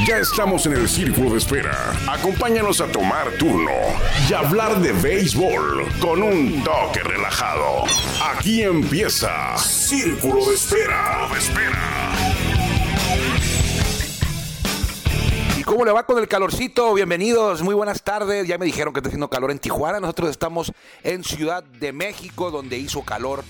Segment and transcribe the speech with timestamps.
[0.00, 1.92] Ya estamos en el círculo de espera.
[2.10, 3.70] Acompáñanos a tomar turno
[4.28, 7.84] y hablar de béisbol con un toque relajado.
[8.34, 11.28] Aquí empieza Círculo de Espera.
[11.30, 12.12] De espera.
[15.58, 16.94] ¿Y cómo le va con el calorcito?
[16.94, 18.48] Bienvenidos, muy buenas tardes.
[18.48, 20.00] Ya me dijeron que está haciendo calor en Tijuana.
[20.00, 20.72] Nosotros estamos
[21.04, 23.44] en Ciudad de México, donde hizo calor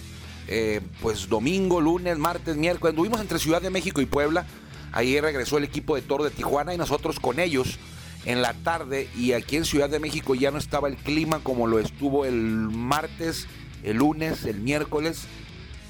[0.48, 2.90] eh, pues domingo, lunes, martes, miércoles.
[2.90, 4.44] Anduvimos entre Ciudad de México y Puebla.
[4.92, 7.78] Ayer regresó el equipo de Toro de Tijuana y nosotros con ellos
[8.24, 9.08] en la tarde.
[9.16, 12.34] Y aquí en Ciudad de México ya no estaba el clima como lo estuvo el
[12.34, 13.46] martes,
[13.82, 15.22] el lunes, el miércoles.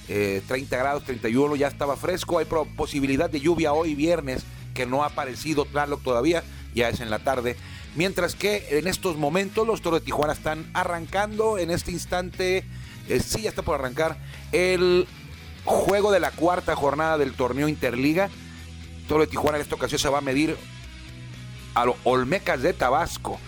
[0.07, 2.39] 30 eh, grados, 31, ya estaba fresco.
[2.39, 2.47] Hay
[2.77, 4.43] posibilidad de lluvia hoy viernes,
[4.75, 6.43] que no ha aparecido Tlaloc todavía,
[6.75, 7.57] ya es en la tarde.
[7.95, 12.65] Mientras que en estos momentos los Toros de Tijuana están arrancando en este instante
[13.09, 14.17] eh, sí ya está por arrancar
[14.53, 15.07] el
[15.65, 18.31] juego de la cuarta jornada del torneo Interliga.
[19.09, 20.57] Toro de Tijuana en esta ocasión se va a medir
[21.75, 23.39] a los Olmecas de Tabasco.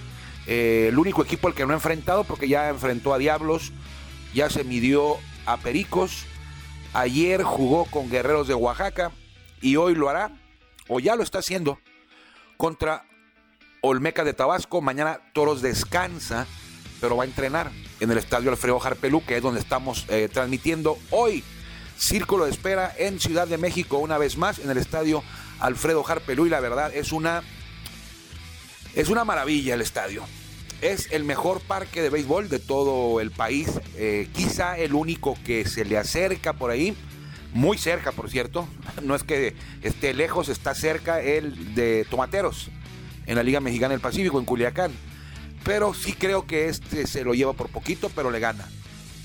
[0.47, 3.73] Eh, el único equipo al que no ha enfrentado, porque ya enfrentó a Diablos,
[4.35, 6.27] ya se midió a Pericos.
[6.93, 9.11] Ayer jugó con Guerreros de Oaxaca
[9.61, 10.31] y hoy lo hará,
[10.89, 11.79] o ya lo está haciendo,
[12.57, 13.05] contra
[13.81, 14.81] Olmeca de Tabasco.
[14.81, 16.47] Mañana Toros descansa,
[17.01, 20.99] pero va a entrenar en el estadio Alfredo Jarpelú, que es donde estamos eh, transmitiendo
[21.11, 21.43] hoy.
[21.97, 25.23] Círculo de espera en Ciudad de México, una vez más, en el estadio
[25.61, 26.47] Alfredo Jarpelú.
[26.47, 27.43] Y la verdad es una,
[28.95, 30.25] es una maravilla el estadio.
[30.81, 33.69] Es el mejor parque de béisbol de todo el país.
[33.97, 36.97] Eh, quizá el único que se le acerca por ahí.
[37.53, 38.69] Muy cerca, por cierto.
[39.03, 42.71] No es que esté lejos, está cerca el de Tomateros,
[43.27, 44.93] en la Liga Mexicana del Pacífico, en Culiacán
[45.65, 48.69] pero sí creo que este se lo lleva por poquito, pero le gana.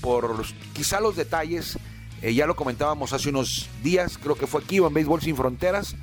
[0.00, 1.78] Por quizá los detalles,
[2.22, 5.94] eh, ya lo comentábamos hace unos días, creo que fue aquí en Béisbol Sin Fronteras,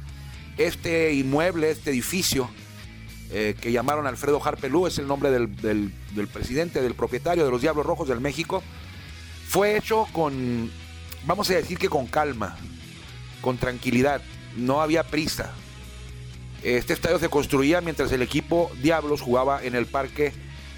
[0.58, 2.50] este inmueble, este edificio
[3.32, 7.62] eh, que llamaron Alfredo Harpelú, es el nombre del, del presidente, del propietario de los
[7.62, 8.64] Diablos Rojos del México,
[9.48, 10.72] fue hecho con,
[11.26, 12.58] vamos a decir que con calma,
[13.42, 14.22] con tranquilidad,
[14.56, 15.54] no había prisa,
[16.64, 20.34] este estadio se construía mientras el equipo Diablos jugaba en el parque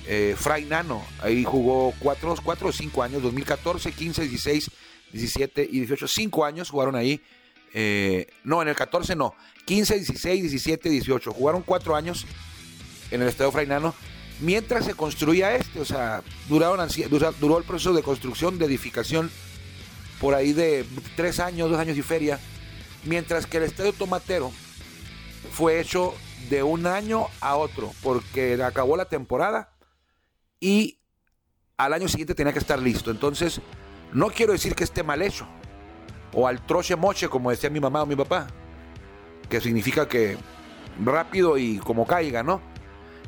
[0.07, 1.03] eh, Fray Nano.
[1.21, 4.71] Ahí jugó cuatro, cuatro o cinco años, 2014, 15, 16,
[5.13, 6.07] 17 y 18.
[6.07, 7.21] Cinco años jugaron ahí.
[7.73, 9.35] Eh, no, en el 14 no.
[9.65, 11.31] 15, 16, 17, 18.
[11.31, 12.25] Jugaron cuatro años
[13.11, 13.93] en el estadio Fray Nano.
[14.39, 19.29] Mientras se construía este, o sea, duró el proceso de construcción, de edificación,
[20.19, 20.85] por ahí de
[21.15, 22.39] tres años, dos años y feria.
[23.05, 24.51] Mientras que el estadio Tomatero
[25.51, 26.13] fue hecho
[26.49, 29.71] de un año a otro, porque acabó la temporada
[30.59, 30.99] y
[31.77, 33.11] al año siguiente tenía que estar listo.
[33.11, 33.61] Entonces,
[34.13, 35.47] no quiero decir que esté mal hecho,
[36.33, 38.47] o al troche moche, como decía mi mamá o mi papá,
[39.49, 40.37] que significa que
[41.03, 42.61] rápido y como caiga, ¿no?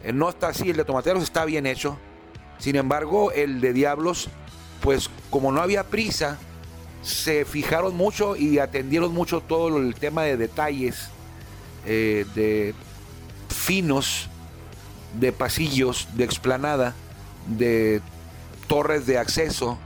[0.04, 1.98] Eh, no está así, el de Tomateros está bien hecho.
[2.58, 4.30] Sin embargo, el de Diablos,
[4.82, 6.38] pues como no había prisa,
[7.02, 11.10] se fijaron mucho y atendieron mucho todo el tema de detalles
[11.86, 12.76] eh, de
[13.50, 14.30] finos,
[15.20, 16.94] de pasillos, de explanada,
[17.48, 18.02] de
[18.68, 19.78] torres de acceso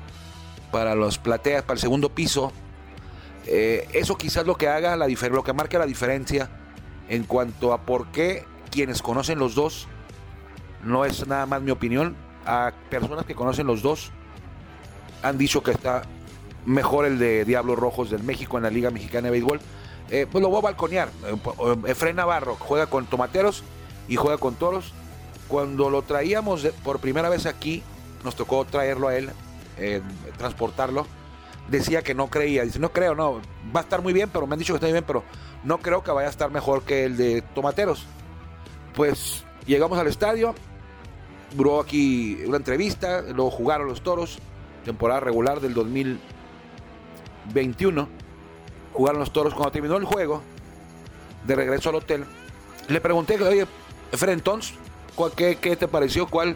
[0.72, 2.52] para los plateas, para el segundo piso.
[3.48, 6.50] Eh, eso quizás lo que haga la lo que marca la diferencia
[7.10, 9.88] en cuanto a por qué quienes conocen los dos,
[10.84, 14.12] no es nada más mi opinión, a personas que conocen los dos
[15.24, 16.04] han dicho que está
[16.66, 19.60] mejor el de Diablos Rojos del México en la Liga Mexicana de Béisbol
[20.12, 21.10] eh, pues lo voy a balconear.
[21.26, 23.64] Eh, Efren Navarro juega con Tomateros
[24.08, 24.94] y juega con Toros.
[25.48, 27.84] Cuando lo traíamos por primera vez aquí,
[28.24, 29.30] nos tocó traerlo a él,
[30.38, 31.06] transportarlo.
[31.70, 32.64] Decía que no creía.
[32.64, 33.42] Dice, no creo, no.
[33.76, 35.24] Va a estar muy bien, pero me han dicho que está muy bien, pero
[35.64, 38.06] no creo que vaya a estar mejor que el de Tomateros.
[38.94, 40.56] Pues llegamos al estadio,
[41.56, 44.40] duró aquí una entrevista, luego jugaron los toros,
[44.84, 48.08] temporada regular del 2021
[48.96, 49.53] jugaron los toros.
[49.53, 50.42] Cuando terminó el juego,
[51.46, 52.26] de regreso al hotel,
[52.88, 53.67] le pregunté, oye,
[54.12, 54.76] Fred, entonces,
[55.35, 56.28] qué, qué, te pareció?
[56.28, 56.56] ¿Cuál?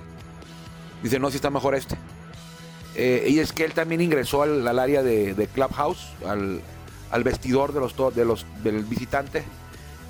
[1.03, 1.97] Dice, no, si está mejor este.
[3.01, 7.95] Eh, y es que él también ingresó al, área de, Clubhouse, al, vestidor de los,
[8.13, 9.45] de los, del visitante.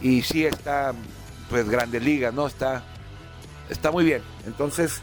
[0.02, 0.96] Y sí está,
[1.52, 2.48] pues, grandes ligas, ¿no?
[2.48, 2.84] Está,
[3.70, 4.24] está muy bien.
[4.48, 5.02] Entonces,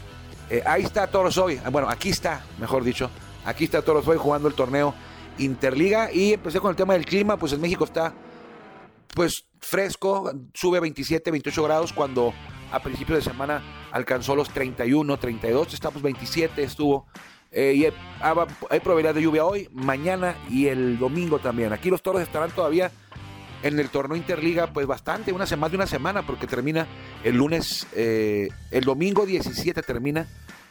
[0.49, 1.61] eh, ahí está Toros hoy.
[1.71, 3.09] Bueno, aquí está, mejor dicho.
[3.45, 4.93] Aquí está Toros hoy jugando el torneo
[5.37, 8.13] Interliga y empecé con el tema del clima, pues en México está
[9.13, 12.33] pues fresco, sube 27, 28 grados cuando
[12.69, 13.63] a principios de semana
[13.93, 17.07] alcanzó los 31, 32, estamos 27 estuvo.
[17.51, 21.73] Eh, y hay, probabilidad de lluvia hoy, mañana y el domingo también.
[21.73, 22.91] Aquí los toros estarán todavía
[23.63, 26.87] en el torneo Interliga, pues bastante, una semana de una semana, porque termina
[27.23, 30.27] el lunes, eh, el domingo 17 termina,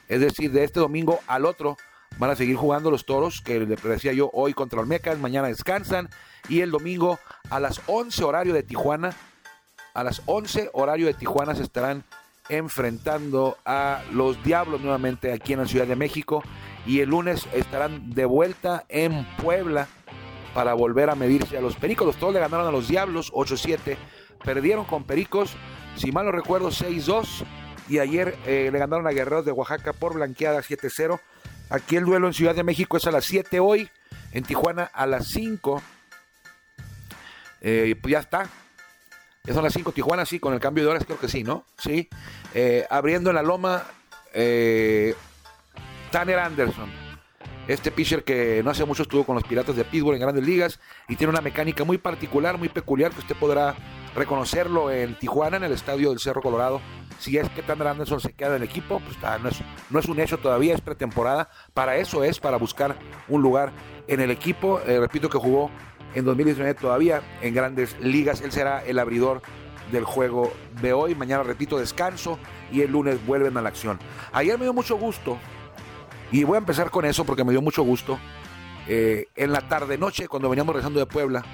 [0.09, 1.77] es decir, de este domingo al otro
[2.19, 6.09] van a seguir jugando los toros, que les decía yo hoy contra Olmecas, mañana descansan,
[6.49, 7.19] y el domingo
[7.51, 9.15] a las 11 horario de Tijuana,
[9.95, 12.05] a las 11 horario de Tijuana se estarán
[12.49, 16.43] enfrentando a los Diablos nuevamente aquí en la Ciudad de México,
[16.87, 19.89] y el lunes estarán de vuelta en Puebla
[20.55, 22.07] para volver a medirse a los Pericos.
[22.07, 23.97] Los toros le ganaron a los Diablos 8-7,
[24.45, 25.57] perdieron con Pericos,
[25.97, 27.45] si mal no recuerdo, 6-2.
[27.89, 31.21] Y ayer eh, le ganaron a Guerreros de Oaxaca por blanqueada 7-0.
[31.71, 33.89] Aquí el duelo en Ciudad de México es a las 7 hoy,
[34.33, 35.83] en Tijuana a las 5.
[37.61, 38.49] Eh, pues ya está.
[39.45, 41.65] Ya son las 5 Tijuana, sí, con el cambio de horas creo que sí, ¿no?
[41.79, 42.09] Sí.
[42.55, 43.85] Eh, abriendo en la loma,
[46.17, 46.89] Tanner Anderson
[47.69, 50.81] este pitcher que no hace mucho estuvo con los Piratas de Pittsburgh en grandes ligas
[51.11, 53.75] y tiene una mecánica muy particular, muy peculiar, que usted podrá
[54.15, 56.81] reconocerlo en Tijuana, en el estadio del Cerro Colorado.
[57.19, 59.61] Si es que Tanner Anderson se queda en el equipo, pues no, es,
[59.91, 61.51] no es un hecho todavía, es pretemporada.
[61.75, 62.97] Para eso es, para buscar
[63.29, 63.73] un lugar
[64.09, 64.81] en el equipo.
[64.87, 65.71] Eh, repito que jugó
[66.15, 68.41] en 2019 todavía en grandes ligas.
[68.41, 69.43] Él será el abridor
[69.93, 71.15] del juego de hoy.
[71.15, 72.39] Mañana, repito, descanso
[72.73, 73.99] y el lunes vuelven a la acción.
[74.33, 75.39] Ayer me dio mucho gusto
[76.31, 78.19] y voy a empezar con eso porque me dio mucho gusto.
[78.89, 81.45] Eh, en la tarde-noche, cuando veníamos regresando de Puebla,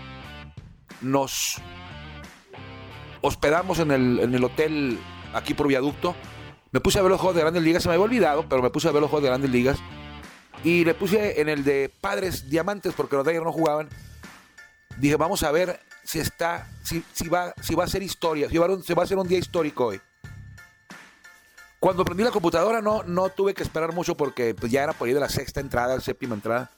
[1.00, 1.56] nos
[3.20, 4.98] hospedamos en el, hotel
[5.32, 6.14] aquí por viaducto.
[6.70, 8.70] Me puse a ver los juegos de grandes ligas, se me había olvidado, pero me
[8.70, 9.78] puse a ver los juegos de grandes ligas.
[10.64, 13.88] Y le puse en el de Padres Diamantes, porque los ayer no jugaban.
[14.98, 19.18] Dije, vamos a ver si está, si, va, a ser historia, si va a, ser
[19.18, 20.00] un día histórico hoy.
[21.82, 25.08] Cuando prendí la computadora no, no tuve que esperar mucho porque pues, ya era por
[25.08, 26.70] ahí de la sexta entrada, séptima entrada.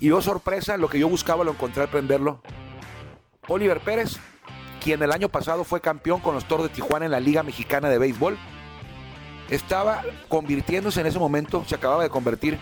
[0.00, 2.40] Y oh sorpresa, lo que yo buscaba lo encontré al prenderlo.
[3.48, 4.16] Oliver Pérez,
[4.82, 7.90] quien el año pasado fue campeón con los Toros de Tijuana en la Liga Mexicana
[7.90, 8.38] de Béisbol,
[9.50, 10.00] estaba
[10.30, 12.58] convirtiéndose en ese momento, se acababa de convertir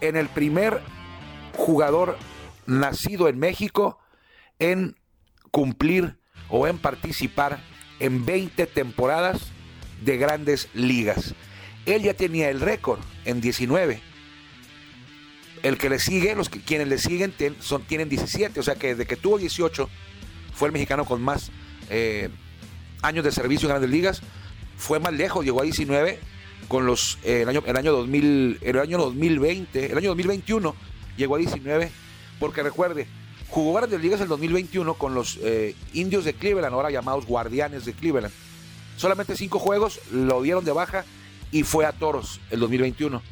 [0.00, 0.80] en el primer
[1.58, 2.16] jugador
[2.64, 3.98] nacido en México
[4.58, 4.96] en
[5.50, 6.18] cumplir
[6.48, 7.60] o en participar
[8.00, 9.52] en 20 temporadas
[10.04, 11.34] de grandes ligas.
[11.86, 14.00] Él ya tenía el récord en 19.
[15.62, 18.88] El que le sigue, los que, quienes le siguen son, tienen 17, o sea que
[18.88, 19.88] desde que tuvo 18
[20.54, 21.50] fue el mexicano con más
[21.88, 22.30] eh,
[23.00, 24.22] años de servicio en grandes ligas.
[24.76, 26.18] Fue más lejos, llegó a 19
[26.68, 30.74] con los eh, el año el año 2000, el año 2020, el año 2021
[31.16, 31.90] llegó a 19
[32.38, 33.06] porque recuerde,
[33.48, 37.92] jugó grandes ligas el 2021 con los eh, indios de Cleveland, ahora llamados guardianes de
[37.92, 38.32] Cleveland
[38.96, 41.04] solamente cinco juegos, lo dieron de baja
[41.50, 43.22] y fue a Toros el 2021.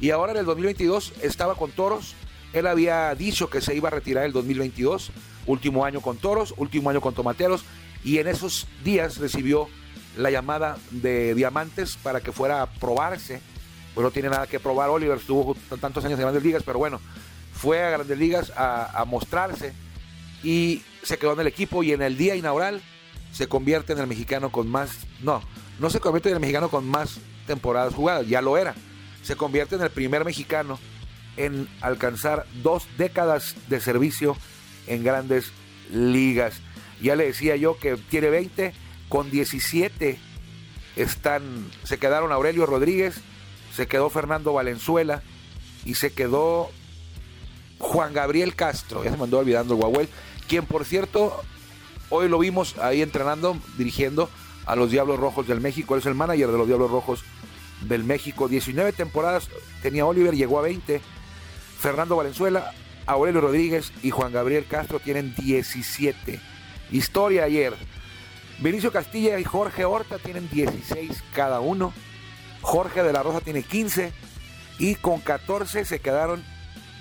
[0.00, 2.14] Y ahora en el 2022 estaba con Toros.
[2.52, 5.10] Él había dicho que se iba a retirar el 2022,
[5.46, 7.64] último año con Toros, último año con Tomateros,
[8.04, 9.68] y en esos días recibió
[10.16, 13.40] la llamada de Diamantes para que fuera a probarse.
[13.94, 17.00] Pues no tiene nada que probar Oliver, estuvo tantos años en Grandes Ligas, pero bueno,
[17.52, 19.72] fue a Grandes Ligas a, a mostrarse
[20.42, 22.82] y se quedó en el equipo y en el día inaugural
[23.36, 24.90] se convierte en el mexicano con más,
[25.20, 25.42] no,
[25.78, 28.74] no se convierte en el mexicano con más temporadas jugadas, ya lo era.
[29.22, 30.78] Se convierte en el primer mexicano
[31.36, 34.38] en alcanzar dos décadas de servicio
[34.86, 35.52] en grandes
[35.92, 36.54] ligas.
[37.02, 38.72] Ya le decía yo que tiene 20,
[39.10, 40.18] con 17
[40.96, 43.16] están, se quedaron Aurelio Rodríguez,
[43.74, 45.22] se quedó Fernando Valenzuela
[45.84, 46.70] y se quedó
[47.78, 50.08] Juan Gabriel Castro, ya se mandó olvidando el Guahuel,
[50.48, 51.44] quien por cierto
[52.08, 54.30] Hoy lo vimos ahí entrenando, dirigiendo
[54.64, 55.94] a los Diablos Rojos del México.
[55.94, 57.24] Él es el manager de los Diablos Rojos
[57.82, 58.48] del México.
[58.48, 59.48] 19 temporadas
[59.82, 61.00] tenía Oliver, llegó a 20.
[61.78, 62.72] Fernando Valenzuela,
[63.06, 66.40] Aurelio Rodríguez y Juan Gabriel Castro tienen 17.
[66.92, 67.74] Historia ayer.
[68.58, 71.92] Vinicio Castilla y Jorge Horta tienen 16 cada uno.
[72.62, 74.12] Jorge de la Rosa tiene 15.
[74.78, 76.44] Y con 14 se quedaron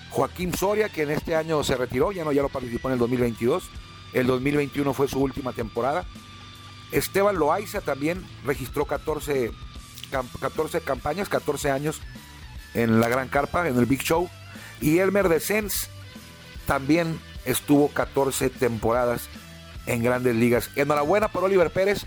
[0.09, 2.99] Joaquín Soria, que en este año se retiró, ya no, ya lo participó en el
[2.99, 3.69] 2022.
[4.15, 6.05] El 2021 fue su última temporada.
[6.93, 9.51] Esteban Loaiza también registró 14,
[10.39, 11.99] 14 campañas, 14 años
[12.73, 14.29] en la Gran Carpa, en el Big Show.
[14.79, 15.89] Y Elmer Descens
[16.65, 19.27] también estuvo 14 temporadas
[19.85, 20.69] en grandes ligas.
[20.77, 22.05] Enhorabuena por Oliver Pérez.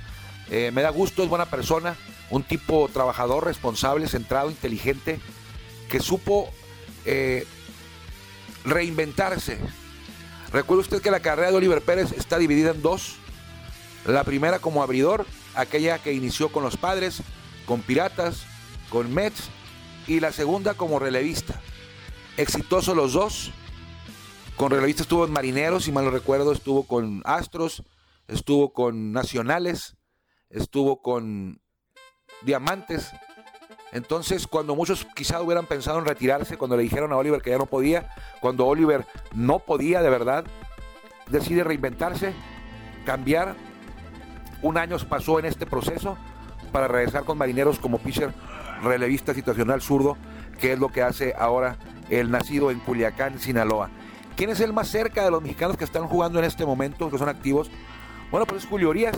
[0.50, 1.94] Eh, me da gusto, es buena persona,
[2.30, 5.20] un tipo trabajador, responsable, centrado, inteligente,
[5.90, 6.48] que supo
[7.04, 7.46] eh,
[8.64, 9.58] reinventarse
[10.52, 13.16] Recuerde usted que la carrera de Oliver Pérez está dividida en dos.
[14.06, 17.22] La primera como abridor, aquella que inició con los padres,
[17.66, 18.44] con Piratas,
[18.88, 19.50] con Mets,
[20.06, 21.60] y la segunda como relevista.
[22.38, 23.52] Exitoso los dos.
[24.56, 27.84] Con relevista estuvo en Marineros, si mal recuerdo, estuvo con Astros,
[28.26, 29.96] estuvo con Nacionales,
[30.48, 31.60] estuvo con
[32.42, 33.12] Diamantes.
[33.92, 37.58] Entonces, cuando muchos quizá hubieran pensado en retirarse, cuando le dijeron a Oliver que ya
[37.58, 38.08] no podía,
[38.40, 40.44] cuando Oliver no podía de verdad,
[41.28, 42.34] decide reinventarse,
[43.06, 43.54] cambiar.
[44.60, 46.18] Un año pasó en este proceso
[46.72, 48.32] para regresar con Marineros como pitcher
[48.82, 50.16] relevista situacional zurdo,
[50.60, 51.78] que es lo que hace ahora
[52.10, 53.90] el nacido en Culiacán, Sinaloa.
[54.36, 57.18] ¿Quién es el más cerca de los mexicanos que están jugando en este momento, que
[57.18, 57.70] son activos?
[58.30, 59.16] Bueno, pues es Julio Urias.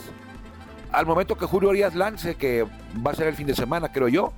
[0.93, 2.67] Al momento que Julio Urias lance, que
[3.07, 4.33] va a ser el fin de semana, creo yo,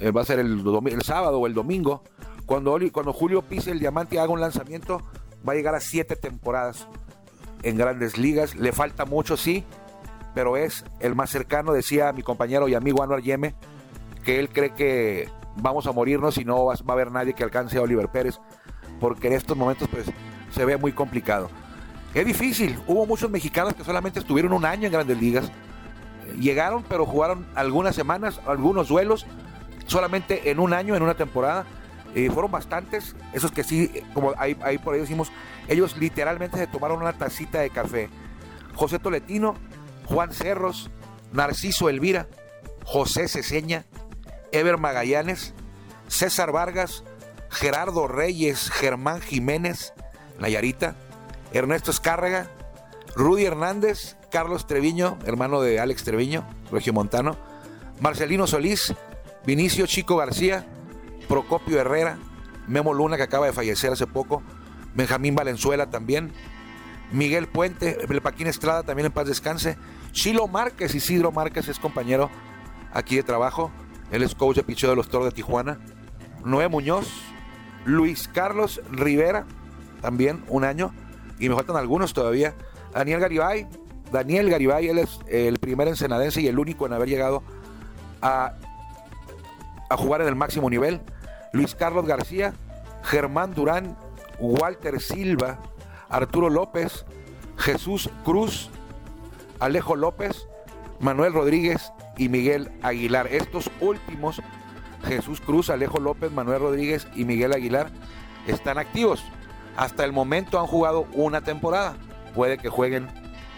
[0.00, 0.62] eh, va a ser el,
[1.02, 2.02] sábado o el domingo,
[2.46, 5.02] cuando, cuando Julio pise el diamante haga un lanzamiento,
[5.46, 6.86] va a llegar a siete temporadas
[7.62, 8.54] en grandes ligas.
[8.54, 9.64] Le falta mucho, sí,
[10.34, 13.54] pero es el más cercano, decía mi compañero y amigo Anuar Yeme,
[14.24, 17.78] que él cree que vamos a morirnos y no va a haber nadie que alcance
[17.78, 18.38] a Oliver Pérez
[19.00, 20.06] porque en estos momentos pues
[20.50, 21.50] se ve muy complicado.
[22.14, 25.50] Es difícil, hubo muchos mexicanos que solamente estuvieron un año en grandes ligas,
[26.38, 29.26] llegaron pero jugaron algunas semanas, algunos duelos,
[29.86, 31.66] solamente en un año, en una temporada,
[32.14, 35.30] y fueron bastantes, esos que sí, como ahí, ahí por ahí decimos,
[35.68, 38.08] ellos literalmente se tomaron una tacita de café.
[38.74, 39.54] José Toletino,
[40.06, 40.90] Juan Cerros,
[41.32, 42.26] Narciso Elvira,
[42.84, 43.84] José Ceseña,
[44.52, 45.54] Ever Magallanes,
[46.08, 47.04] César Vargas,
[47.50, 49.92] Gerardo Reyes, Germán Jiménez,
[50.38, 50.94] Nayarita,
[51.52, 52.50] Ernesto Escárrega,
[53.14, 56.46] Rudy Hernández, Carlos Treviño, hermano de Alex Treviño,
[56.92, 57.36] Montano,
[58.00, 58.94] Marcelino Solís,
[59.46, 60.66] Vinicio Chico García,
[61.28, 62.18] Procopio Herrera,
[62.66, 64.42] Memo Luna, que acaba de fallecer hace poco,
[64.94, 66.32] Benjamín Valenzuela también,
[67.12, 69.78] Miguel Puente, el Paquín Estrada también en paz descanse,
[70.10, 72.28] Chilo Márquez, Isidro Márquez es compañero
[72.92, 73.70] aquí de trabajo,
[74.10, 75.78] él es coach de picheo de los Toros de Tijuana,
[76.44, 77.06] Noé Muñoz,
[77.84, 79.46] Luis Carlos Rivera,
[80.00, 80.92] también un año,
[81.38, 82.54] y me faltan algunos todavía.
[82.92, 83.68] Daniel Garibay,
[84.10, 87.42] Daniel Garibay, él es el primer ensenadense y el único en haber llegado
[88.22, 88.54] a,
[89.88, 91.00] a jugar en el máximo nivel.
[91.52, 92.52] Luis Carlos García,
[93.02, 93.96] Germán Durán,
[94.38, 95.58] Walter Silva,
[96.08, 97.04] Arturo López,
[97.56, 98.70] Jesús Cruz,
[99.60, 100.46] Alejo López,
[101.00, 103.28] Manuel Rodríguez y Miguel Aguilar.
[103.28, 104.42] Estos últimos
[105.04, 107.90] Jesús Cruz, Alejo López, Manuel Rodríguez y Miguel Aguilar
[108.46, 109.24] están activos.
[109.76, 111.96] Hasta el momento han jugado una temporada.
[112.34, 113.08] Puede que jueguen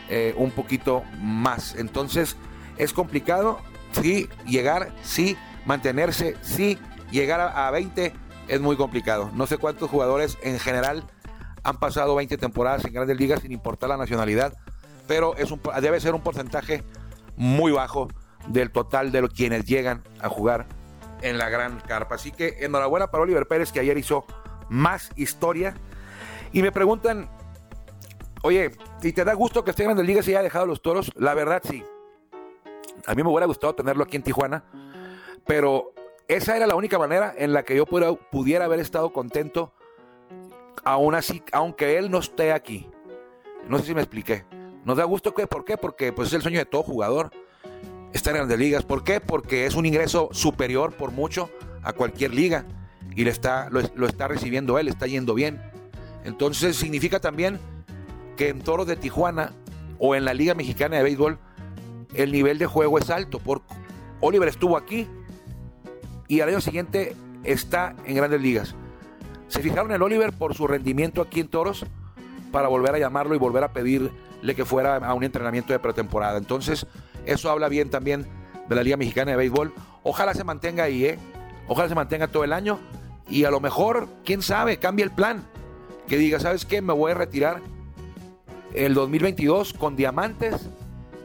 [0.09, 1.75] eh, un poquito más.
[1.77, 2.37] Entonces
[2.77, 3.59] es complicado.
[3.93, 5.37] Sí, llegar, sí,
[5.69, 6.79] mantenerse, sí,
[7.11, 8.15] llegar a, 20
[8.49, 9.31] es muy complicado.
[9.35, 11.05] No sé cuántos jugadores en general
[11.63, 14.55] han pasado 20 temporadas en grandes ligas sin importar la nacionalidad,
[15.07, 16.83] pero es debe ser un porcentaje
[17.37, 18.09] muy bajo
[18.47, 20.67] del total de los quienes llegan a jugar
[21.21, 22.15] en la gran carpa.
[22.15, 24.25] Así que enhorabuena para Oliver Pérez que ayer hizo
[24.71, 25.75] más historia.
[26.51, 27.29] Y me preguntan,
[28.43, 28.71] oye,
[29.03, 31.13] ¿y te da gusto que esté en Grandes Ligas y haya dejado los toros?
[31.15, 31.85] La verdad sí.
[33.07, 34.65] A mí me hubiera gustado tenerlo aquí en Tijuana,
[35.49, 35.95] pero
[36.29, 39.73] esa era la única manera en la que yo pudiera, haber estado contento,
[40.85, 42.87] aún así, aunque él no esté aquí.
[43.67, 44.45] No sé si me expliqué.
[44.85, 45.79] Nos da gusto que, ¿por qué?
[45.79, 47.31] Porque pues es el sueño de todo jugador
[48.13, 48.85] estar en grandes ligas.
[48.85, 49.23] ¿Por qué?
[49.23, 51.49] Porque es un ingreso superior por mucho
[51.83, 52.67] a cualquier liga
[53.17, 55.63] y le está, lo, está recibiendo él, está yendo bien.
[56.25, 57.59] Entonces significa también
[58.37, 59.55] que en Toros de Tijuana
[59.99, 61.39] o en la Liga Mexicana de Béisbol
[62.13, 63.39] el nivel de juego es alto.
[63.39, 63.63] Por,
[64.21, 65.09] Oliver estuvo aquí
[66.29, 68.75] y al año siguiente está en grandes ligas.
[69.49, 71.87] Se fijaron en Oliver por su rendimiento aquí en Toros
[72.53, 76.39] para volver a llamarlo y volver a pedirle que fuera a un entrenamiento de pretemporada.
[76.39, 76.87] Entonces,
[77.25, 78.27] eso habla bien también
[78.69, 79.73] de la Liga Mexicana de Béisbol.
[80.03, 81.19] Ojalá se mantenga ahí, ¿eh?
[81.67, 82.79] Ojalá se mantenga todo el año
[83.29, 85.45] y a lo mejor, quién sabe, cambie el plan.
[86.07, 86.81] Que diga, ¿sabes qué?
[86.81, 87.61] Me voy a retirar
[88.75, 90.71] el 2022 con diamantes,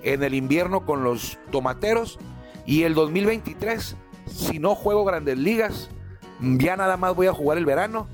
[0.01, 2.19] en el invierno con los tomateros
[2.65, 5.89] y el 2023, si no juego grandes ligas,
[6.39, 8.07] ya nada más voy a jugar el verano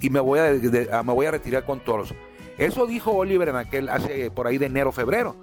[0.00, 2.14] y me voy a, me voy a retirar con toros.
[2.58, 5.36] Eso dijo Oliver en aquel, hace por ahí de enero, febrero.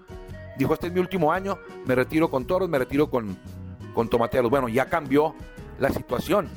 [0.58, 3.38] Dijo, este es mi último año, me retiro con toros, me retiro con,
[3.94, 4.50] con tomateros.
[4.50, 5.34] Bueno, ya cambió
[5.80, 6.50] la situación.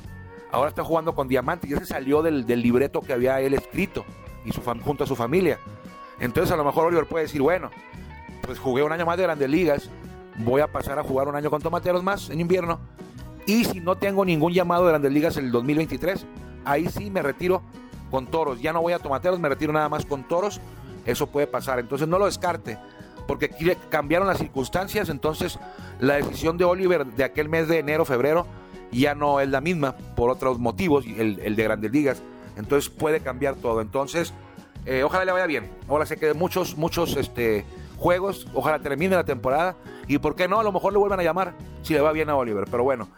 [0.51, 4.05] Ahora está jugando con diamantes, ya se salió del, libreto que había él escrito
[4.45, 5.59] y su junto a su familia.
[6.21, 7.71] Entonces a lo mejor Oliver puede decir, bueno,
[8.43, 9.89] pues jugué un año más de grandes ligas,
[10.39, 12.81] voy a pasar a jugar un año con tomateros más en invierno.
[13.47, 16.27] Y si no tengo ningún llamado de grandes ligas en el 2023,
[16.65, 17.63] ahí sí me retiro
[18.11, 18.61] con toros.
[18.61, 20.61] Ya no voy a tomateros, me retiro nada más con toros.
[21.07, 21.79] Eso puede pasar.
[21.79, 22.79] Entonces no lo descarte
[23.27, 23.51] porque
[23.89, 25.59] cambiaron las circunstancias, entonces
[26.01, 28.47] la decisión de Oliver de aquel mes de enero, febrero,
[28.91, 32.23] ya no es la misma por otros motivos, el, el de grandes ligas,
[32.57, 33.81] entonces puede cambiar todo.
[33.81, 34.33] Entonces,
[34.85, 35.71] Eh, ojalá le vaya bien.
[35.87, 37.65] Ojalá se quede muchos, muchos este,
[37.99, 38.49] juegos.
[38.53, 39.77] Ojalá termine la temporada.
[40.09, 42.29] Y por qué no, a lo mejor le vuelvan a llamar si le va bien
[42.31, 42.65] a Oliver.
[42.69, 43.09] Pero bueno,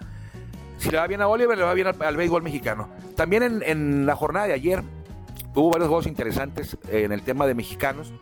[0.84, 2.90] si le va bien a Oliver, le va bien al, béisbol mexicano.
[3.16, 4.82] También en, la jornada de ayer
[5.54, 8.12] hubo varios juegos interesantes en el tema de mexicanos.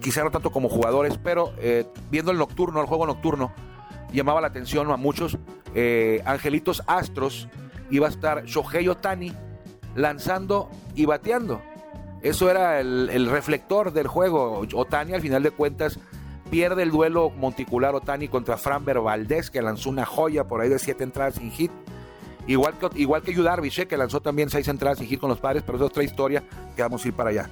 [0.00, 3.52] Quizá no tanto como jugadores, pero eh, viendo el nocturno, el juego nocturno,
[4.12, 5.36] llamaba la atención a muchos.
[5.74, 7.48] Eh, Angelitos Astros
[7.90, 9.32] iba a estar Shohei Otani
[9.96, 11.60] lanzando y bateando.
[12.22, 14.64] Eso era el, reflector del juego.
[14.74, 15.98] Otani, al final de cuentas,
[16.54, 20.78] pierde el duelo monticular Otani contra Framber Valdés, que lanzó una joya por ahí de
[20.78, 21.72] siete entradas sin hit.
[22.46, 25.40] Igual que, igual que Yu eh, que lanzó también seis entradas sin hit con los
[25.40, 26.44] padres, pero es otra historia
[26.76, 27.50] que vamos a ir para allá.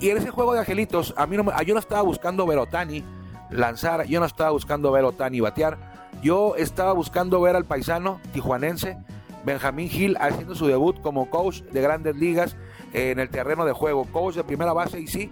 [0.00, 2.62] Y en ese juego de angelitos, a mí no, yo no estaba buscando ver a
[2.62, 3.04] Otani
[3.48, 5.78] lanzar, yo no estaba buscando ver a Otani batear,
[6.20, 8.98] yo estaba buscando ver al paisano tijuanense
[9.44, 12.56] Benjamín Gil haciendo su debut como coach de grandes ligas
[12.92, 15.30] en el terreno de juego, coach de primera base y sí,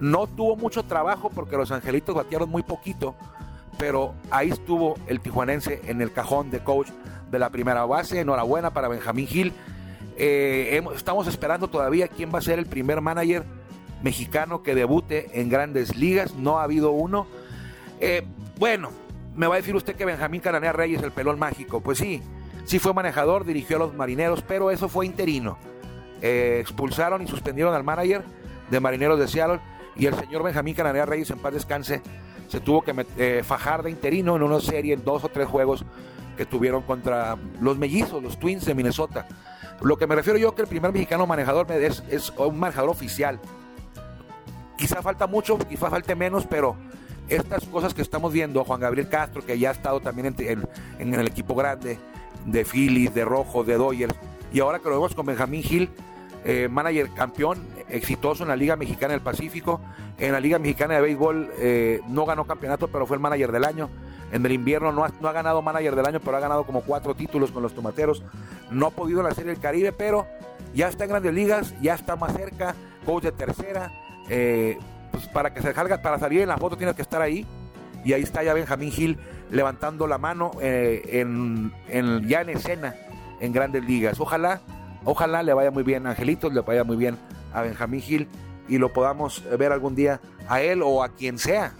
[0.00, 3.14] no tuvo mucho trabajo porque los angelitos batearon muy poquito,
[3.78, 6.88] pero ahí estuvo el tijuanense en el cajón de coach
[7.30, 9.52] de la primera base, enhorabuena para Benjamín Gil.
[10.16, 13.44] Eh, estamos esperando todavía quién va a ser el primer manager
[14.02, 17.26] mexicano que debute en grandes ligas, no ha habido uno.
[18.00, 18.22] Eh,
[18.58, 18.90] bueno,
[19.36, 22.22] me va a decir usted que Benjamín Caranea Reyes, el pelón mágico, pues sí,
[22.70, 25.58] Sí fue manejador, dirigió a los marineros, pero eso fue interino.
[26.22, 28.22] Eh, expulsaron y suspendieron al manager
[28.70, 29.60] de Marineros de Seattle
[29.96, 32.02] y el señor Benjamín Cananea Reyes, en paz descanse,
[32.48, 35.84] se tuvo que eh, fajar de interino en una serie, en dos o tres juegos
[36.36, 39.26] que tuvieron contra los mellizos, los Twins de Minnesota.
[39.82, 43.40] Lo que me refiero yo que el primer mexicano manejador es, es un manejador oficial.
[44.76, 46.76] Quizá falta mucho, quizá falte menos, pero
[47.28, 50.34] estas cosas que estamos viendo, Juan Gabriel Castro, que ya ha estado también
[50.98, 51.98] en el equipo grande,
[52.46, 54.14] de Phillies, de Rojo, de Dodgers.
[54.52, 55.90] Y ahora que lo vemos con Benjamín Gil,
[56.44, 57.58] eh, manager campeón,
[57.90, 59.80] exitoso en la Liga Mexicana del Pacífico.
[60.18, 63.64] En la Liga Mexicana de Béisbol eh, no ganó campeonato, pero fue el manager del
[63.64, 63.88] año.
[64.32, 66.82] En el invierno no ha, no ha, ganado manager del año, pero ha ganado como
[66.82, 68.22] cuatro títulos con los tomateros.
[68.70, 70.26] No ha podido en la Serie del Caribe, pero
[70.74, 72.74] ya está en grandes ligas, ya está más cerca,
[73.04, 73.92] coach de tercera.
[74.28, 74.78] Eh,
[75.10, 77.46] pues para que se salga, para salir en la foto tienes que estar ahí.
[78.04, 79.18] Y ahí está ya Benjamín Gil
[79.50, 81.72] levantando la mano eh, en,
[82.26, 82.94] ya en escena
[83.40, 84.20] en grandes ligas.
[84.20, 84.60] Ojalá,
[85.04, 87.18] ojalá le vaya muy bien Angelitos, le vaya muy bien
[87.52, 88.28] a Benjamín Gil
[88.68, 91.74] y lo podamos ver algún día a él o a quien sea.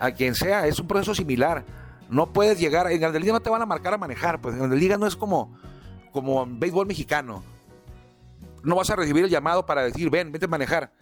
[0.00, 1.64] A quien sea, es un proceso similar.
[2.08, 4.58] No puedes llegar, en Grandes Ligas no te van a marcar a manejar, pues en
[4.58, 5.56] Grandes Ligas no es como,
[6.10, 7.42] como en béisbol mexicano.
[8.62, 10.92] No vas a recibir el llamado para decir, ven, vete a manejar.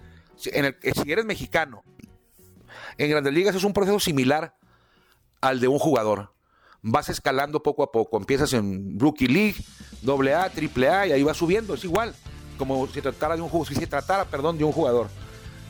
[0.46, 1.82] En el, si eres mexicano,
[2.96, 4.56] en Grandes Ligas es un proceso similar
[5.40, 6.32] al de un jugador.
[6.82, 8.16] Vas escalando poco a poco.
[8.16, 9.56] Empiezas en Rookie League,
[10.06, 11.74] AA, AAA y ahí vas subiendo.
[11.74, 12.14] Es igual,
[12.60, 15.08] como si tratara de un si se tratara, perdón, de un jugador.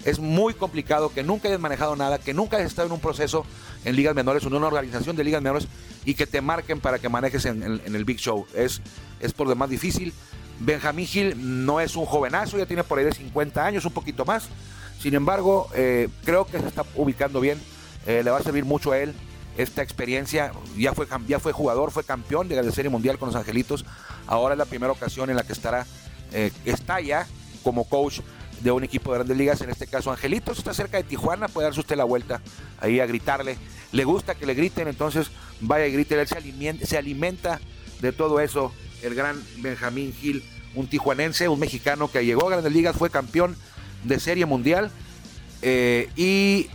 [0.04, 3.46] Es muy complicado que nunca hayas manejado nada, que nunca hayas estado en un proceso
[3.84, 5.68] en ligas menores o en una organización de ligas menores
[6.04, 8.44] y que te marquen para que manejes en, el Big Show.
[8.54, 8.82] Es,
[9.20, 10.12] es por demás difícil.
[10.58, 14.24] Benjamín Gil no es un jovenazo, ya tiene por ahí de 50 años, un poquito
[14.24, 14.48] más.
[14.98, 17.60] Sin embargo, eh, creo que se está ubicando bien.
[18.06, 19.14] Eh, le va a servir mucho a él
[19.56, 20.52] esta experiencia.
[20.76, 23.84] Ya fue, ya fue jugador, fue campeón de la Serie Mundial con los Angelitos.
[24.26, 25.86] Ahora es la primera ocasión en la que estará,
[26.32, 27.26] eh, está ya
[27.62, 28.20] como coach
[28.60, 31.66] de un equipo de grandes ligas, en este caso Angelitos, está cerca de Tijuana, puede
[31.66, 32.40] darse usted la vuelta
[32.78, 33.56] ahí a gritarle.
[33.92, 37.60] Le gusta que le griten, entonces vaya y grite, él se alimenta, se alimenta
[38.00, 42.72] de todo eso, el gran Benjamín Gil, un tijuanense, un mexicano que llegó a grandes
[42.72, 43.56] ligas, fue campeón
[44.04, 44.90] de Serie Mundial
[45.62, 46.68] eh, y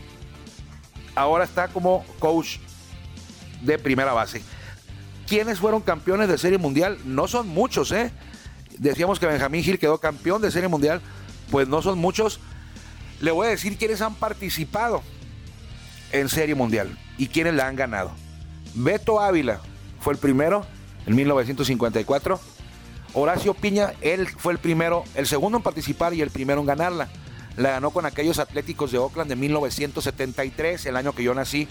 [1.15, 2.57] ahora está como coach
[3.61, 4.41] de primera base.
[5.27, 6.99] ¿Quiénes fueron campeones de Serie Mundial?
[7.05, 8.11] No son muchos, ¿eh?
[8.77, 11.01] Decíamos que Benjamín Gil quedó campeón de Serie Mundial,
[11.51, 12.39] pues no son muchos.
[13.21, 15.01] Le voy a decir quiénes han participado
[16.11, 18.11] en Serie Mundial y quiénes la han ganado.
[18.73, 19.61] Beto Ávila
[19.99, 20.65] fue el primero
[21.05, 22.39] en 1954.
[23.13, 27.07] Horacio Piña, él fue el primero, el segundo en participar y el primero en ganarla.
[27.55, 31.69] La ganó con aquellos Atléticos de Oakland de 1973, el año que yo nací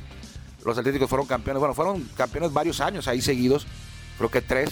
[0.65, 1.61] los Atléticos fueron campeones.
[1.61, 3.67] Bueno, fueron campeones varios años ahí seguidos,
[4.19, 4.71] creo que tres.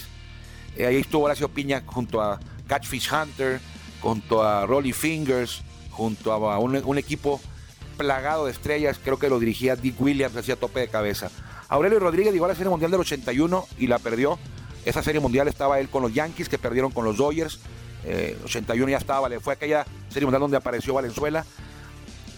[0.75, 3.59] Eh, ahí estuvo Horacio Piña junto a Catfish Hunter,
[4.01, 7.39] junto a Rolly Fingers, junto a un, equipo
[7.97, 8.99] plagado de estrellas.
[9.03, 11.29] Creo que lo dirigía Dick Williams, hacía tope de cabeza.
[11.69, 14.37] Aurelio Rodríguez llegó a la Serie Mundial del 81 y la perdió.
[14.85, 17.59] Esa Serie Mundial estaba él con los Yankees que perdieron con los Dodgers.
[18.43, 21.45] 81 eh, ya estaba, fue aquella Serie Mundial donde apareció Valenzuela.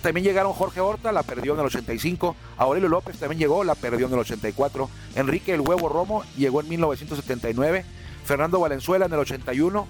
[0.05, 2.35] También llegaron Jorge Horta, la perdió en el 85.
[2.57, 4.87] Aurelio López también llegó, la perdió en el 84.
[5.15, 7.83] Enrique El Huevo Romo llegó en 1979.
[8.25, 9.87] Fernando Valenzuela en el 81.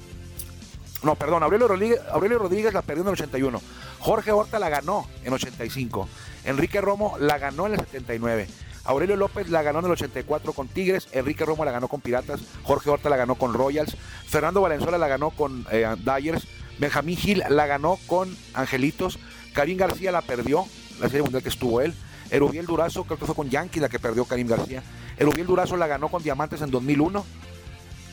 [1.04, 3.62] no, perdón, Aurelio Rodríguez, Aurelio Rodríguez la perdió en el 81.
[4.00, 6.08] Jorge Horta la ganó en 85.
[6.44, 8.48] Enrique Romo la ganó en el 79.
[8.86, 12.42] Aurelio López la ganó en el 84 con Tigres, Enrique Romo la ganó con Piratas,
[12.64, 17.44] Jorge Horta la ganó con Royals, Fernando Valenzuela la ganó con eh, Dyers, Benjamín Gil
[17.50, 19.18] la ganó con Angelitos,
[19.54, 20.66] Karim García la perdió,
[21.00, 21.96] la serie mundial que estuvo él,
[22.30, 24.84] Erubiel Durazo creo que fue con Yankees la que perdió Karim García,
[25.18, 27.26] Erubiel Durazo la ganó con Diamantes en 2001,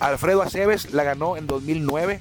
[0.03, 2.21] Alfredo Aceves la ganó en 2009,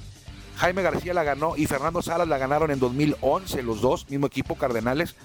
[0.58, 4.54] Jaime García la ganó y Fernando Salas la ganaron en 2011, los dos, mismo equipo
[4.54, 5.16] Cardenales.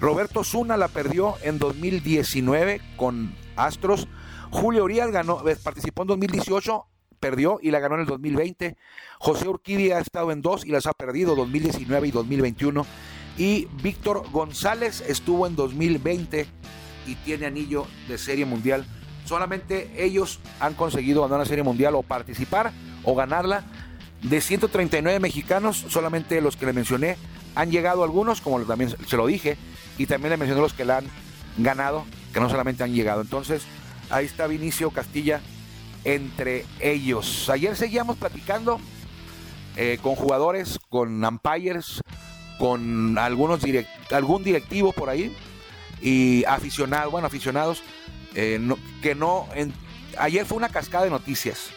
[0.00, 4.08] Roberto Zuna la perdió en 2019 con Astros.
[4.50, 6.84] Julio Urias ganó, eh, participó en 2018,
[7.20, 8.76] perdió y la ganó en el 2020.
[9.20, 12.84] José Urquidi ha estado en dos y las ha perdido 2019 y 2021.
[13.38, 16.48] Y Víctor González estuvo en 2020
[17.06, 18.84] y tiene anillo de serie mundial.
[19.24, 22.72] Solamente ellos han conseguido ganar una serie mundial o participar
[23.04, 23.64] o ganarla.
[24.22, 27.16] De 139 mexicanos, solamente los que le mencioné
[27.54, 29.56] han llegado algunos, como también se lo dije,
[29.98, 31.06] y también le mencioné los que la han
[31.58, 33.20] ganado, que no solamente han llegado.
[33.20, 33.62] Entonces,
[34.10, 35.40] ahí está Vinicio Castilla
[36.04, 37.48] entre ellos.
[37.48, 38.80] Ayer seguíamos platicando
[39.76, 42.00] eh, con jugadores, con umpires,
[42.58, 43.60] con algunos
[44.10, 45.34] algún directivo por ahí
[46.00, 47.82] y aficionados, bueno, aficionados
[48.34, 48.60] eh,
[49.02, 49.48] que no...
[50.18, 51.70] ayer fue una cascada de noticias,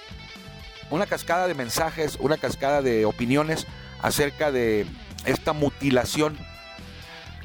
[0.90, 3.68] una cascada de mensajes, una cascada de opiniones
[4.02, 4.86] acerca de
[5.26, 6.38] esta mutilación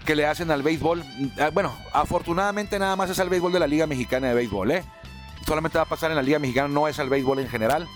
[0.04, 1.04] que le hacen al béisbol.
[1.38, 4.84] Ah, bueno, afortunadamente nada más es al béisbol de la Liga Mexicana de Béisbol, ¿eh?
[5.46, 7.88] Solamente va a pasar en la Liga Mexicana, no es al béisbol en general.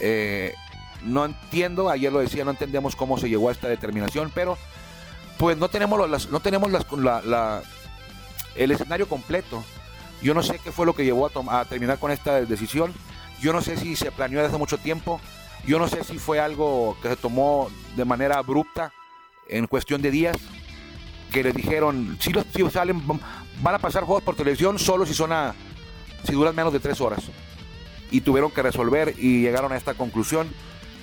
[0.00, 0.54] Eh,
[1.02, 4.56] no entiendo, ayer lo decía, no entendemos cómo se llegó a esta determinación, pero
[5.38, 6.86] pues no tenemos, las, no tenemos las,
[7.24, 7.62] la,
[8.54, 9.64] el escenario completo.
[10.22, 12.92] Yo no sé qué fue lo que llevó a, terminar con esta decisión.
[13.40, 15.20] Yo no sé si se planeó desde hace mucho tiempo.
[15.66, 18.92] Yo no sé si fue algo que se tomó de manera abrupta
[19.48, 20.36] en cuestión de días
[21.32, 25.32] que les dijeron, si, los, salen, van a pasar juegos por televisión solo si son
[25.32, 25.54] a,
[26.24, 27.22] si duran menos de tres horas.
[28.10, 30.48] Y tuvieron que resolver y llegaron a esta conclusión.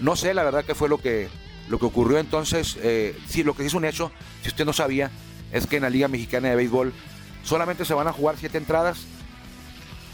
[0.02, 1.30] No sé la verdad qué fue lo que,
[1.70, 2.78] lo que ocurrió entonces.
[2.82, 5.10] Eh, sí, lo que es un hecho, si usted no sabía,
[5.52, 6.94] es que en la Liga Mexicana de Béisbol
[7.48, 9.06] solamente se van a jugar siete entradas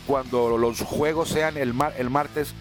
[0.06, 2.54] cuando los juegos sean el, el martes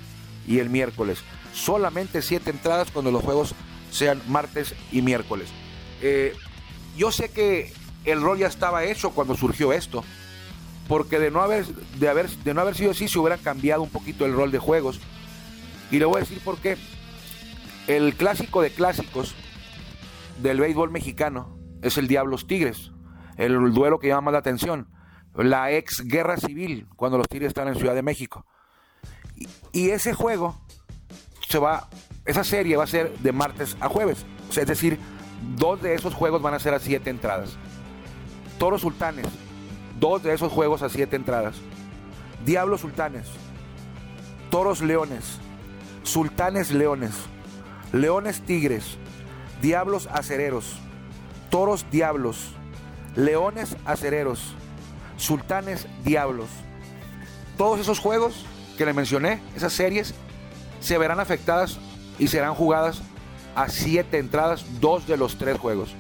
[0.47, 1.19] y el miércoles.
[1.53, 3.55] Solamente siete entradas cuando los juegos
[3.91, 5.51] sean martes y miércoles.
[6.01, 6.35] Eh,
[6.97, 7.71] yo sé que
[8.07, 10.05] el rol ya estaba hecho cuando surgió esto,
[10.89, 13.91] porque de no haber, de haber, de no haber sido así se hubiera cambiado un
[13.91, 15.01] poquito el rol de juegos.
[15.91, 16.79] Y le voy a decir por qué.
[17.89, 19.35] El clásico de clásicos
[20.41, 22.91] del béisbol mexicano es el Diablos Tigres,
[23.37, 24.89] el duelo que llama más la atención,
[25.35, 28.47] la ex guerra civil cuando los Tigres están en Ciudad de México.
[29.73, 30.55] Y, ese juego
[31.49, 31.89] se va,
[32.25, 34.99] esa serie va a ser de martes a jueves, es decir,
[35.57, 37.57] Dos de esos juegos van a ser a siete entradas.
[38.59, 39.27] Toros Sultanes,
[39.99, 41.57] dos de esos juegos a siete entradas.
[42.45, 43.27] Diablos Sultanes,
[44.51, 45.39] Toros Leones,
[46.05, 47.13] Sultanes Leones,
[47.93, 48.99] Leones Tigres,
[49.61, 50.79] Diablos Acereros,
[51.51, 52.55] Toros Diablos,
[53.17, 54.55] Leones Acereros,
[55.17, 56.49] Sultanes Diablos.
[57.59, 58.47] Todos esos juegos
[58.79, 60.15] que le mencioné, esas series,
[60.81, 61.79] se verán afectadas
[62.19, 63.03] y serán jugadas
[63.55, 65.95] a siete entradas, dos de los tres juegos.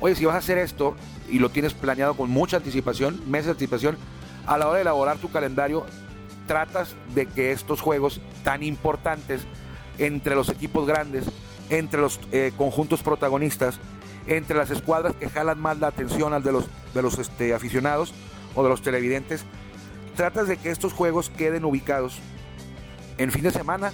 [0.00, 0.96] Oye, si vas a hacer esto
[1.28, 3.98] y lo tienes planeado con mucha anticipación, meses de anticipación,
[4.46, 5.84] a la hora de elaborar tu calendario,
[6.46, 9.42] tratas de que estos juegos tan importantes
[9.98, 11.26] entre los equipos grandes,
[11.70, 13.78] entre los eh, conjuntos protagonistas,
[14.26, 18.14] entre las escuadras que jalan más la atención al de los, de los este, aficionados
[18.54, 19.44] o de los televidentes,
[20.16, 22.18] tratas de que estos juegos queden ubicados
[23.18, 23.92] en fin de semana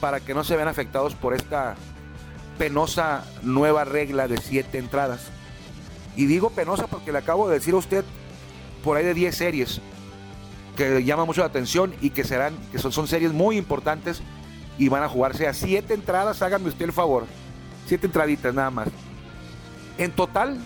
[0.00, 1.74] para que no se vean afectados por esta
[2.58, 5.28] penosa nueva regla de siete entradas.
[6.16, 8.04] Y digo penosa porque le acabo de decir a usted
[8.84, 9.80] por ahí de 10 series
[10.76, 14.22] que llaman mucho la atención y que serán, que son, son series muy importantes
[14.76, 17.26] y van a jugarse a siete entradas, háganme usted el favor.
[17.86, 18.88] Siete entraditas nada más.
[19.98, 20.58] En total,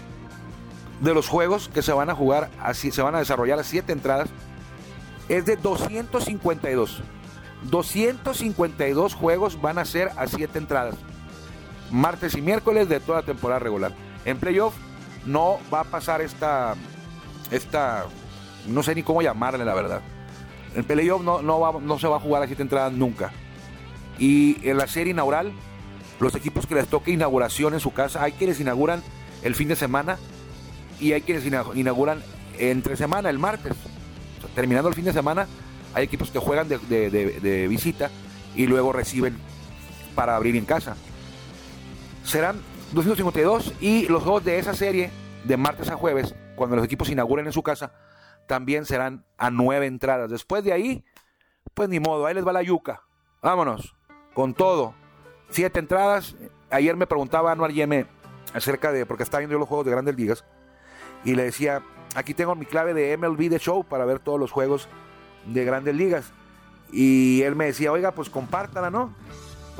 [1.00, 3.92] de los juegos que se van a jugar, así, se van a desarrollar a siete
[3.92, 4.28] entradas,
[5.28, 7.02] es de 252.
[7.64, 10.94] 252 juegos van a ser a siete entradas
[11.90, 13.92] martes y miércoles de toda temporada regular.
[14.24, 14.74] En playoff
[15.24, 16.74] no va a pasar esta,
[17.50, 18.06] esta,
[18.66, 20.02] no sé ni cómo llamarle la verdad.
[20.74, 23.32] En playoff no, no, no se va a jugar a siete entradas nunca.
[24.18, 25.52] Y en la serie inaugural,
[26.20, 29.02] los equipos que les toque inauguración en su casa, hay quienes inauguran
[29.42, 30.18] el fin de semana
[31.00, 32.22] y hay quienes inauguran
[32.58, 33.74] entre semana, el martes.
[34.54, 35.46] terminando el fin de semana,
[35.94, 38.10] hay equipos que juegan de, de visita
[38.54, 39.36] y luego reciben
[40.14, 40.96] para abrir en casa.
[42.24, 42.60] serán
[42.92, 45.10] 252 y los juegos de esa serie
[45.44, 47.92] de martes a jueves, cuando los equipos inauguren en su casa,
[48.46, 50.30] también serán a nueve entradas.
[50.30, 51.04] Después de ahí,
[51.74, 53.02] pues ni modo, ahí les va la yuca.
[53.42, 53.94] Vámonos,
[54.34, 54.94] con todo.
[55.50, 56.34] Siete entradas.
[56.70, 58.06] Ayer me preguntaba Anuar Yeme
[58.54, 60.44] acerca de, porque estaba viendo yo los juegos de grandes ligas,
[61.24, 61.82] y le decía,
[62.14, 64.88] aquí tengo mi clave de MLB de Show para ver todos los juegos
[65.46, 66.32] de grandes ligas.
[66.92, 69.12] Y él me decía, oiga, pues compártala, ¿no?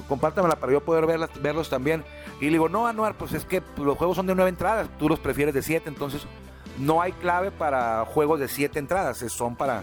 [0.09, 2.04] Compártamela para yo poder verlas, verlos también.
[2.40, 5.09] Y le digo, no, Anuar, pues es que los juegos son de nueve entradas, tú
[5.09, 6.26] los prefieres de siete, entonces
[6.78, 9.83] no hay clave para juegos de siete entradas, son para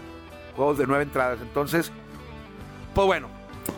[0.56, 1.38] juegos de nueve entradas.
[1.42, 1.92] Entonces,
[2.94, 3.28] pues bueno,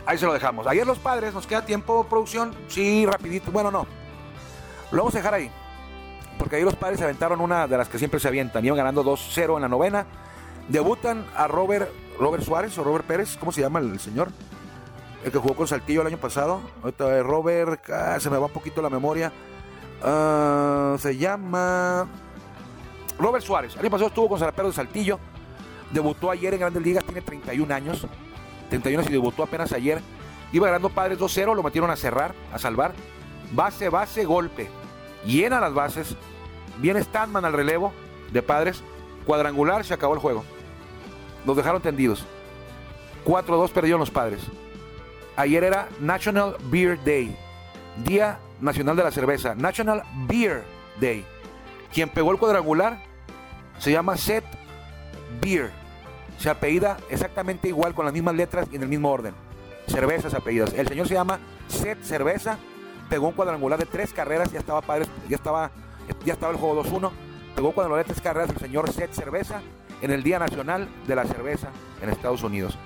[0.06, 0.66] ahí se lo dejamos.
[0.66, 3.97] Ayer los padres, nos queda tiempo, producción, sí, rapidito, bueno, no.
[4.90, 5.50] Lo vamos a dejar ahí.
[6.38, 8.64] Porque ahí los padres se aventaron una de las que siempre se avientan.
[8.64, 10.06] Iban ganando 2-0 en la novena.
[10.68, 14.28] Debutan a Robert, Robert Suárez o Robert Pérez, ¿cómo se llama el señor?
[15.24, 16.60] El que jugó con Saltillo el año pasado.
[16.82, 19.32] Ahorita Robert, ah, se me va un poquito la memoria.
[20.02, 22.06] Ah, se llama
[23.18, 23.74] Robert Suárez.
[23.74, 25.18] El año pasado estuvo con Zaraperos de Saltillo.
[25.90, 28.06] Debutó ayer en Grandes Ligas, tiene 31 años.
[28.68, 30.00] 31 años y debutó apenas ayer.
[30.52, 32.92] Iba ganando Padres 2-0, lo metieron a cerrar, a salvar.
[33.52, 34.68] Base, base, golpe.
[35.24, 36.16] Llena las bases.
[36.78, 37.92] Viene Stanman al relevo
[38.32, 38.82] de Padres.
[39.26, 40.44] Cuadrangular, se acabó el juego.
[41.46, 42.24] Los dejaron tendidos.
[43.24, 44.40] 4-2 perdieron los Padres.
[45.36, 47.36] Ayer era National Beer Day.
[48.04, 49.54] Día Nacional de la Cerveza.
[49.54, 50.64] National Beer
[51.00, 51.24] Day.
[51.92, 53.02] Quien pegó el cuadrangular
[53.78, 54.44] se llama Seth
[55.40, 55.70] Beer.
[56.38, 59.34] Se apellida exactamente igual con las mismas letras y en el mismo orden.
[59.86, 60.72] Cervezas apellidas.
[60.74, 62.58] El señor se llama Seth Cerveza.
[63.08, 64.52] Pegó un cuadrangular de tres carreras.
[64.52, 65.70] Ya estaba padre, ya estaba,
[66.24, 67.10] ya estaba el juego 2-1.
[67.54, 69.60] Pegó un cuadrangular de tres carreras el señor Seth Cerveza
[70.00, 71.68] en el Día Nacional de la Cerveza
[72.00, 72.78] en Estados Unidos.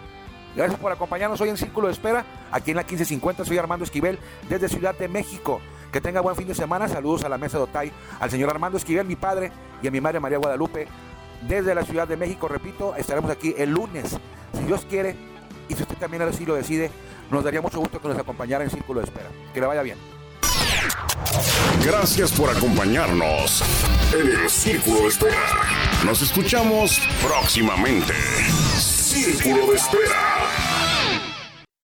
[0.54, 3.44] Gracias por acompañarnos hoy en Círculo de Espera, aquí en la 1550.
[3.44, 5.61] Soy Armando Esquivel, desde Ciudad de México.
[5.90, 6.88] Que tenga buen fin de semana.
[6.88, 9.50] Saludos a la mesa de Otay, al señor Armando Esquivel, mi padre,
[9.82, 10.88] y a mi madre María Guadalupe.
[11.48, 14.16] Desde la Ciudad de México, repito, estaremos aquí el lunes,
[14.52, 15.16] si Dios quiere,
[15.68, 16.90] y si usted también así lo decide,
[17.31, 19.29] nos daría mucho gusto que nos acompañara en Círculo de Espera.
[19.53, 19.98] Que le vaya bien.
[21.85, 23.62] Gracias por acompañarnos
[24.12, 25.46] en el Círculo de Espera.
[26.05, 28.12] Nos escuchamos próximamente.
[28.79, 30.51] Círculo de Espera.